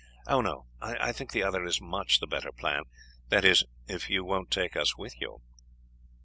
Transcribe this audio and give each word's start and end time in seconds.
Oh, 0.25 0.41
no; 0.41 0.65
I 0.81 1.11
think 1.11 1.31
the 1.31 1.43
other 1.43 1.63
is 1.63 1.79
much 1.79 2.19
the 2.19 2.25
better 2.25 2.51
plan 2.51 2.85
that 3.29 3.45
is 3.45 3.65
if 3.87 4.09
you 4.09 4.25
won't 4.25 4.49
take 4.49 4.75
us 4.75 4.97
with 4.97 5.21
you." 5.21 5.43